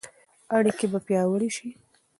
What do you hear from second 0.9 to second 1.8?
به پیاوړې شي.